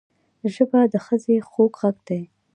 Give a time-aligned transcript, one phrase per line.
[0.53, 2.21] ژبه د ښځې خوږ غږ دی